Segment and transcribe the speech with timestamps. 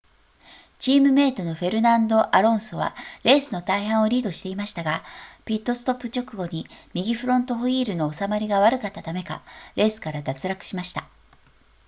[0.79, 5.03] チームメイトのフェルナンドアロンソはレースの大半をリードしていましたが
[5.45, 9.43] ピットストップ直後に右フロントホイールの収まりが悪かったためか
[9.75, 11.05] レースから脱落しました